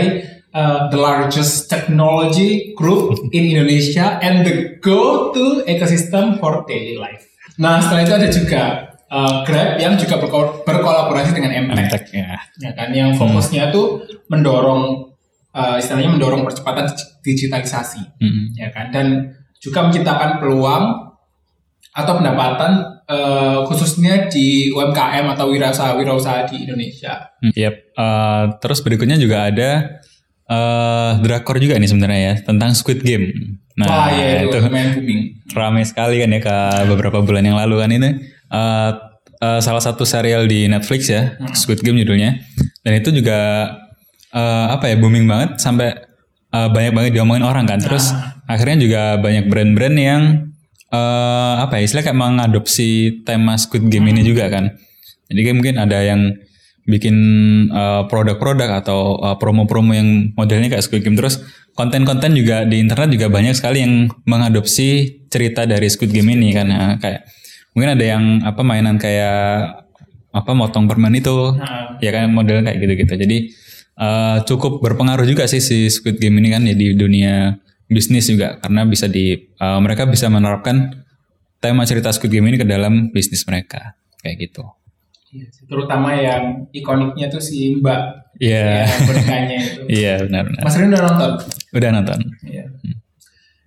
uh, 0.56 0.88
the 0.88 0.98
largest 0.98 1.68
technology 1.68 2.72
group 2.74 3.12
in 3.30 3.44
Indonesia 3.46 4.16
and 4.24 4.48
the 4.48 4.80
go-to 4.80 5.68
ecosystem 5.68 6.40
for 6.40 6.64
daily 6.64 6.96
life. 6.96 7.22
Nah, 7.60 7.80
setelah 7.80 8.02
itu 8.04 8.14
ada 8.16 8.28
juga 8.28 8.62
uh, 9.08 9.44
Grab 9.44 9.78
yang 9.78 9.96
juga 9.96 10.18
berko- 10.18 10.64
berkolaborasi 10.64 11.32
dengan 11.32 11.52
MTech 11.70 11.88
Antek 11.88 12.04
ya. 12.12 12.36
ya 12.60 12.72
kan 12.74 12.90
yang 12.92 13.14
fokusnya 13.14 13.72
tuh 13.72 14.04
mendorong 14.28 15.12
uh, 15.52 15.76
istilahnya 15.80 16.12
mendorong 16.12 16.44
percepatan 16.44 16.88
dig- 16.90 17.12
digitalisasi 17.24 18.02
Hmm. 18.20 18.52
ya 18.56 18.70
kan 18.72 18.92
dan 18.92 19.36
juga 19.60 19.88
menciptakan 19.88 20.44
peluang 20.44 20.86
atau 21.96 22.14
pendapatan 22.20 22.72
uh, 23.08 23.64
khususnya 23.66 24.28
di 24.28 24.68
UMKM 24.68 25.32
atau 25.32 25.48
wirausaha-wirausaha 25.48 26.44
di 26.52 26.68
Indonesia. 26.68 27.32
Hmm, 27.40 27.56
Yap. 27.56 27.76
Uh, 27.96 28.44
terus 28.60 28.84
berikutnya 28.84 29.16
juga 29.16 29.48
ada 29.48 30.04
uh, 30.50 31.20
drakor 31.22 31.58
juga 31.62 31.78
nih 31.78 31.90
sebenarnya 31.90 32.22
ya 32.22 32.34
tentang 32.46 32.72
Squid 32.74 33.02
Game. 33.02 33.58
Nah, 33.76 33.88
Wah 33.92 34.08
ya 34.16 34.48
itu 34.48 34.56
itu 34.56 34.72
booming. 34.72 35.20
ramai 35.52 35.84
sekali 35.84 36.24
kan 36.24 36.32
ya 36.32 36.40
ke 36.40 36.58
beberapa 36.88 37.20
bulan 37.20 37.44
yang 37.44 37.58
lalu 37.60 37.76
kan 37.84 37.90
ini. 37.92 38.10
Uh, 38.48 38.92
uh, 39.44 39.60
salah 39.60 39.84
satu 39.84 40.08
serial 40.08 40.48
di 40.48 40.72
Netflix 40.72 41.12
ya 41.12 41.36
Squid 41.52 41.84
Game 41.84 42.00
judulnya. 42.00 42.40
Dan 42.86 43.02
itu 43.02 43.12
juga 43.12 43.70
uh, 44.32 44.68
apa 44.72 44.88
ya 44.88 44.96
booming 44.96 45.28
banget 45.28 45.60
sampai 45.60 45.92
uh, 46.56 46.70
banyak 46.72 46.94
banget 46.96 47.12
diomongin 47.20 47.44
orang 47.44 47.68
kan. 47.68 47.84
Terus 47.84 48.16
akhirnya 48.48 48.78
juga 48.80 49.02
banyak 49.20 49.52
brand-brand 49.52 49.98
yang 49.98 50.22
uh, 50.94 51.66
apa 51.66 51.82
ya 51.82 51.90
istilahnya 51.90 52.14
kayak 52.14 52.22
mengadopsi 52.22 53.22
tema 53.28 53.60
Squid 53.60 53.92
Game 53.92 54.08
ini 54.08 54.24
juga 54.24 54.48
kan. 54.48 54.72
Jadi 55.28 55.52
mungkin 55.52 55.82
ada 55.82 56.00
yang 56.06 56.32
bikin 56.86 57.18
uh, 57.74 58.06
produk-produk 58.06 58.86
atau 58.86 59.18
uh, 59.18 59.36
promo-promo 59.42 59.92
yang 59.98 60.32
modelnya 60.38 60.70
kayak 60.70 60.86
Squid 60.86 61.02
Game. 61.02 61.18
Terus 61.18 61.42
konten-konten 61.74 62.38
juga 62.38 62.64
di 62.64 62.78
internet 62.78 63.10
juga 63.10 63.28
banyak 63.28 63.58
sekali 63.58 63.82
yang 63.82 64.08
mengadopsi 64.30 65.22
cerita 65.28 65.66
dari 65.66 65.90
Squid 65.90 66.14
Game 66.14 66.30
ini 66.30 66.54
kan. 66.54 66.70
Nah, 66.70 66.96
kayak 67.02 67.26
mungkin 67.74 67.98
ada 67.98 68.06
yang 68.06 68.24
apa 68.46 68.62
mainan 68.62 69.02
kayak 69.02 69.82
apa 70.36 70.52
motong 70.54 70.86
permen 70.86 71.16
itu 71.16 71.58
Nah, 71.58 71.98
ya 72.00 72.12
kan 72.14 72.30
modelnya 72.30 72.70
kayak 72.70 72.78
gitu-gitu. 72.86 73.14
Jadi 73.18 73.38
uh, 73.98 74.38
cukup 74.46 74.80
berpengaruh 74.86 75.26
juga 75.26 75.50
sih 75.50 75.60
si 75.60 75.90
Squid 75.90 76.22
Game 76.22 76.38
ini 76.38 76.54
kan 76.54 76.62
ya 76.70 76.78
di 76.78 76.94
dunia 76.94 77.58
bisnis 77.90 78.30
juga. 78.30 78.62
Karena 78.62 78.86
bisa 78.86 79.10
di 79.10 79.34
uh, 79.58 79.82
mereka 79.82 80.06
bisa 80.06 80.30
menerapkan 80.30 81.02
tema 81.58 81.82
cerita 81.90 82.14
Squid 82.14 82.30
Game 82.30 82.46
ini 82.46 82.62
ke 82.62 82.68
dalam 82.70 83.10
bisnis 83.10 83.42
mereka. 83.50 83.98
Kayak 84.22 84.54
gitu 84.54 84.85
terutama 85.66 86.14
yang 86.14 86.66
ikoniknya 86.72 87.28
tuh 87.28 87.40
si 87.40 87.76
Mbak 87.78 88.26
Iya. 88.36 88.84
ya, 88.84 88.86
bonekanya 89.08 89.56
itu. 89.56 89.80
Iya 90.04 90.14
benar-benar. 90.28 90.62
Mas 90.68 90.76
Rin 90.76 90.92
udah 90.92 91.04
nonton? 91.08 91.32
Udah 91.72 91.90
nonton. 91.92 92.20
Iya. 92.44 92.64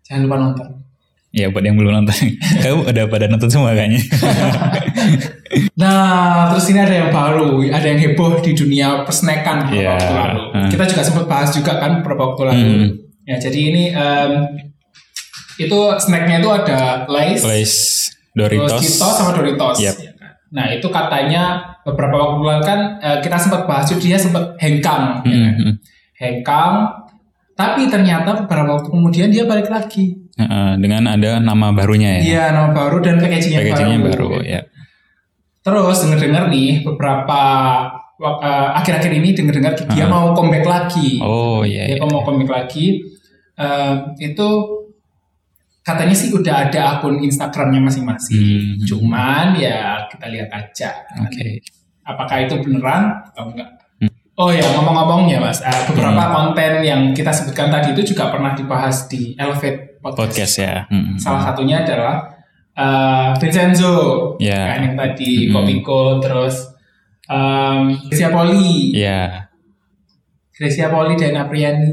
Jangan 0.05 0.21
lupa 0.29 0.37
nonton. 0.37 0.69
Iya 1.29 1.47
buat 1.49 1.65
yang 1.65 1.77
belum 1.77 1.93
nonton. 1.95 2.17
Kamu 2.65 2.85
udah 2.85 3.05
pada 3.09 3.27
nonton 3.29 3.49
semua 3.49 3.73
kayaknya. 3.73 4.01
Nah, 5.79 6.51
terus 6.53 6.69
ini 6.69 6.81
ada 6.83 6.93
yang 6.93 7.09
baru, 7.09 7.63
ada 7.71 7.87
yang 7.87 7.97
heboh 7.97 8.43
di 8.43 8.53
dunia 8.53 9.07
persnekan 9.07 9.71
beberapa 9.71 9.81
Iya. 9.81 9.95
waktu 9.97 10.13
lalu. 10.13 10.43
Hmm. 10.53 10.69
Kita 10.69 10.85
juga 10.85 11.03
sempat 11.03 11.25
bahas 11.25 11.51
juga 11.55 11.73
kan 11.79 12.03
beberapa 12.03 12.35
waktu 12.35 12.43
lalu. 12.51 12.61
Hmm. 12.61 12.89
Ya, 13.25 13.37
jadi 13.39 13.59
ini 13.73 13.85
em, 13.95 14.33
itu 15.57 15.79
snacknya 15.99 16.43
itu 16.43 16.51
ada 16.51 17.07
Lays, 17.09 17.41
Lays 17.47 17.75
Doritos. 18.35 18.77
Cheetos 18.77 19.15
sama 19.17 19.33
Doritos. 19.33 19.79
Yep. 19.81 19.97
Nah, 20.49 20.65
itu 20.69 20.89
katanya 20.89 21.61
beberapa 21.83 22.17
waktu 22.17 22.41
lalu 22.41 22.63
kan 22.65 22.81
eh, 22.99 23.19
kita 23.21 23.37
sempat 23.37 23.69
bahas 23.69 23.89
dia 23.93 24.17
sempat 24.17 24.57
hengkang, 24.57 25.21
ya 25.23 25.29
Hmm, 25.29 25.45
kan? 25.45 25.55
hmm. 25.61 25.75
hengkang. 26.17 26.75
Tapi 27.53 27.91
ternyata 27.91 28.47
beberapa 28.47 28.79
waktu 28.79 28.89
kemudian 28.89 29.29
dia 29.29 29.43
balik 29.45 29.67
lagi. 29.67 30.15
Heeh, 30.39 30.71
dengan 30.79 31.11
ada 31.11 31.37
nama 31.37 31.75
barunya 31.75 32.17
ya. 32.17 32.23
Iya, 32.23 32.45
nama 32.55 32.71
baru 32.71 33.03
dan 33.03 33.19
packagingnya 33.19 33.59
Packagingnya 33.61 33.99
baru. 34.07 34.27
baru 34.31 34.41
ya. 34.47 34.61
Terus 35.61 35.97
denger-dengar 36.01 36.45
nih 36.49 36.87
beberapa 36.87 37.41
eh, 38.19 38.69
akhir-akhir 38.79 39.13
ini 39.13 39.29
denger-dengar 39.35 39.73
dia 39.91 40.07
mau 40.07 40.33
comeback 40.33 40.65
lagi. 40.65 41.19
Oh 41.21 41.67
iya. 41.67 41.91
Dia 41.93 41.97
iya. 41.99 42.07
mau 42.07 42.23
comeback 42.23 42.51
lagi. 42.51 43.03
Eh, 43.59 43.93
itu 44.23 44.49
katanya 45.89 46.13
sih 46.13 46.29
udah 46.29 46.69
ada 46.69 47.01
akun 47.01 47.17
Instagramnya 47.25 47.81
masing-masing. 47.81 48.37
Hmm. 48.37 48.85
Cuman 48.85 49.57
ya 49.57 50.05
kita 50.13 50.29
lihat 50.29 50.53
aja. 50.53 50.93
Oke. 51.25 51.65
Apakah 52.05 52.45
itu 52.45 52.61
beneran 52.61 53.17
atau 53.33 53.49
enggak? 53.49 53.73
Hmm. 54.05 54.13
Oh 54.37 54.53
ya 54.53 54.69
ngomong-ngomong 54.77 55.33
ya 55.33 55.41
mas, 55.41 55.65
eh, 55.65 55.81
beberapa 55.89 56.29
konten 56.29 56.85
yang 56.85 57.17
kita 57.17 57.33
sebutkan 57.33 57.73
tadi 57.73 57.97
itu 57.97 58.13
juga 58.13 58.29
pernah 58.29 58.53
dibahas 58.53 59.09
di 59.09 59.33
Elevate 59.41 59.97
Podcast. 60.05 60.21
Podcast 60.21 60.55
ya. 60.61 60.75
Hmm. 60.93 61.17
Salah 61.17 61.43
satunya 61.49 61.81
adalah 61.81 62.37
eh, 62.77 63.31
Vincenzo, 63.41 63.97
Ya. 64.39 64.77
kan 64.77 64.93
yang 64.93 64.95
tadi 64.95 65.49
Mm-mm. 65.49 65.55
Kopiko, 65.57 66.21
terus 66.21 66.69
um, 67.27 67.91
Siapoli. 68.13 68.93
Iya. 68.95 69.49
Gracia 70.55 70.91
Poli 70.91 71.15
dan 71.15 71.39
Apriani. 71.39 71.91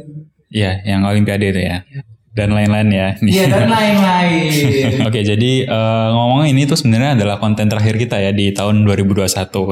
Iya, 0.49 0.81
yang 0.85 1.05
Olimpiade 1.05 1.53
itu 1.53 1.61
ya. 1.61 1.85
Iya. 1.85 2.01
Dan 2.36 2.51
lain-lain 2.51 2.89
ya. 2.92 3.10
Iya 3.15 3.44
dan 3.48 3.72
lain-lain. 3.80 4.51
Oke, 5.08 5.24
jadi 5.24 5.63
uh, 5.65 6.12
ngomongin 6.12 6.51
ini 6.51 6.68
tuh 6.68 6.75
sebenarnya 6.75 7.15
adalah 7.15 7.39
konten 7.39 7.72
terakhir 7.72 7.96
kita 7.96 8.20
ya 8.20 8.36
di 8.36 8.51
tahun 8.51 8.84
2021 8.84 9.24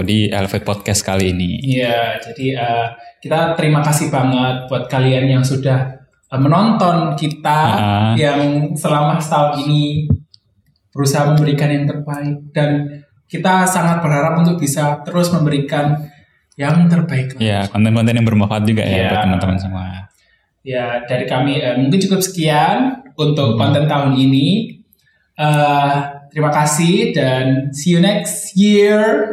di 0.08 0.32
Elevate 0.32 0.64
Podcast 0.64 1.04
kali 1.04 1.36
ini. 1.36 1.60
Iya, 1.60 2.24
jadi 2.24 2.46
uh, 2.56 2.88
kita 3.20 3.60
terima 3.60 3.84
kasih 3.84 4.08
banget 4.08 4.72
buat 4.72 4.88
kalian 4.88 5.28
yang 5.28 5.44
sudah 5.44 6.08
uh, 6.32 6.40
menonton 6.40 7.20
kita 7.20 7.60
Uh-uh. 7.68 8.12
yang 8.16 8.72
selama 8.80 9.20
setahun 9.20 9.60
ini 9.60 10.08
berusaha 10.90 11.36
memberikan 11.36 11.68
yang 11.68 11.84
terbaik 11.84 12.48
dan 12.56 12.70
kita 13.28 13.68
sangat 13.68 14.00
berharap 14.00 14.40
untuk 14.40 14.56
bisa 14.56 15.04
terus 15.04 15.36
memberikan 15.36 16.00
yang 16.56 16.88
terbaik. 16.88 17.36
lagi. 17.36 17.44
Ya, 17.44 17.68
konten-konten 17.68 18.14
yang 18.14 18.24
bermanfaat 18.24 18.64
juga 18.64 18.88
ya 18.88 18.96
Iya. 18.96 19.08
buat 19.12 19.20
teman-teman 19.26 19.58
semua. 19.60 19.86
Ya, 20.64 21.04
dari 21.04 21.28
kami 21.28 21.60
eh, 21.60 21.76
mungkin 21.76 22.00
cukup 22.00 22.24
sekian 22.24 23.04
untuk 23.20 23.56
Hmm. 23.56 23.60
konten 23.60 23.84
tahun 23.84 24.16
ini. 24.16 24.80
Eh, 25.36 25.96
terima 26.32 26.56
kasih 26.56 27.12
dan 27.12 27.68
see 27.76 27.92
you 27.92 28.00
next 28.00 28.56
year. 28.56 29.28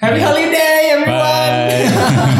Happy 0.00 0.16
Bye. 0.16 0.24
holiday 0.24 0.76
everyone. 0.96 1.68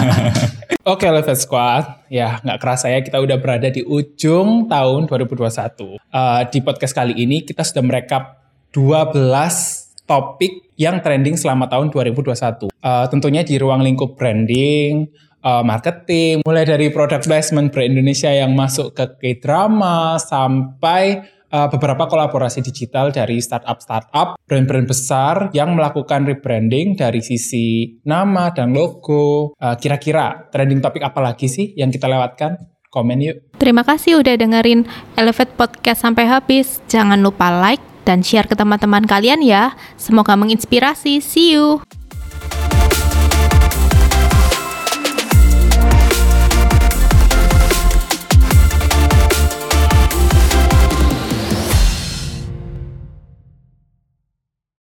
Oke, 0.97 1.07
Level 1.07 1.37
Squad. 1.37 2.09
Ya, 2.09 2.41
nggak 2.41 2.59
kerasa 2.59 2.89
ya 2.89 3.05
kita 3.05 3.21
udah 3.21 3.37
berada 3.37 3.69
di 3.69 3.85
ujung 3.85 4.65
tahun 4.65 5.05
2021. 5.07 6.01
Eh, 6.01 6.43
di 6.49 6.59
podcast 6.65 6.97
kali 6.97 7.13
ini 7.13 7.45
kita 7.45 7.61
sudah 7.61 7.85
merekap 7.85 8.41
12 8.73 9.93
topik 10.03 10.73
yang 10.75 11.05
trending 11.05 11.37
selama 11.37 11.69
tahun 11.69 11.93
2021. 11.93 12.73
Eh, 12.73 13.07
tentunya 13.13 13.45
di 13.45 13.61
ruang 13.61 13.85
lingkup 13.85 14.17
branding, 14.17 15.05
eh, 15.43 15.63
marketing, 15.67 16.47
mulai 16.47 16.65
dari 16.65 16.89
product 16.89 17.27
placement 17.27 17.75
brand 17.75 17.93
Indonesia 17.93 18.31
yang 18.31 18.55
masuk 18.55 18.95
ke 18.95 19.05
K-drama 19.19 20.17
sampai 20.17 21.21
eh, 21.53 21.69
beberapa 21.69 22.09
kolaborasi 22.09 22.63
digital 22.63 23.11
dari 23.11 23.43
startup-startup, 23.43 24.39
brand-brand 24.47 24.89
besar 24.89 25.35
yang 25.53 25.75
melakukan 25.75 26.25
rebranding 26.25 26.97
dari 26.97 27.21
sisi 27.21 27.99
nama 28.07 28.55
dan 28.55 28.73
logo. 28.73 29.53
Eh, 29.59 29.77
Kira-kira 29.77 30.49
trending 30.49 30.81
topik 30.81 31.03
apa 31.03 31.21
lagi 31.21 31.51
sih 31.51 31.75
yang 31.77 31.91
kita 31.91 32.09
lewatkan? 32.09 32.57
Komen 32.93 33.25
yuk. 33.25 33.57
Terima 33.57 33.81
kasih 33.89 34.21
udah 34.21 34.37
dengerin 34.37 34.85
Elevate 35.17 35.57
Podcast 35.57 36.05
sampai 36.05 36.29
habis. 36.29 36.85
Jangan 36.93 37.25
lupa 37.25 37.49
like 37.49 37.81
dan 38.05 38.21
share 38.21 38.45
ke 38.45 38.53
teman-teman 38.53 39.09
kalian 39.09 39.41
ya. 39.41 39.73
Semoga 39.97 40.37
menginspirasi. 40.37 41.25
See 41.25 41.57
you. 41.57 41.81